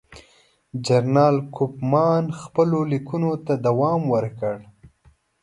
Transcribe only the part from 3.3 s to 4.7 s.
ته دوام ورکړ.